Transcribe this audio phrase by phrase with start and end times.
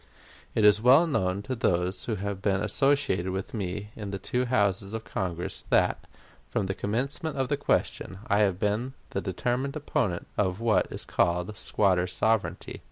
[0.55, 4.45] It is well known to those who have been associated with me in the two
[4.45, 6.07] Houses of Congress that,
[6.49, 11.05] from the commencement of the question, I have been the determined opponent of what is
[11.05, 12.79] called squatter sovereignty.